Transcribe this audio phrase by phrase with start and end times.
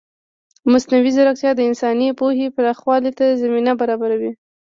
[0.73, 4.31] مصنوعي ځیرکتیا د انساني پوهې پراخولو ته زمینه برابروي.